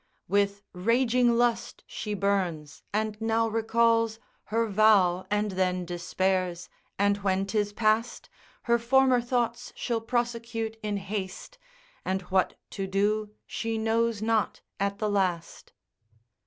[0.27, 7.45] With raging lust she burns, and now recalls Her vow, and then despairs, and when
[7.45, 8.27] 'tis past,
[8.63, 11.59] Her former thoughts she'll prosecute in haste,
[12.03, 15.71] And what to do she knows not at the last.